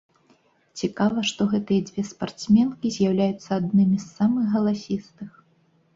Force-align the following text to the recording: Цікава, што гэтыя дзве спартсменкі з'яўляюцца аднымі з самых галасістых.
Цікава, 0.79 1.19
што 1.31 1.41
гэтыя 1.51 1.81
дзве 1.91 2.01
спартсменкі 2.13 2.93
з'яўляюцца 2.97 3.49
аднымі 3.61 3.97
з 4.05 4.11
самых 4.19 4.43
галасістых. 4.55 5.29